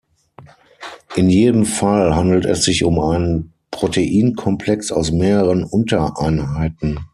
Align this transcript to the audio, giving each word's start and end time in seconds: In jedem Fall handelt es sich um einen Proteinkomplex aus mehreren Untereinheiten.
In 1.15 1.29
jedem 1.29 1.63
Fall 1.63 2.15
handelt 2.15 2.45
es 2.45 2.63
sich 2.63 2.85
um 2.85 2.99
einen 2.99 3.53
Proteinkomplex 3.69 4.91
aus 4.91 5.11
mehreren 5.11 5.63
Untereinheiten. 5.63 7.01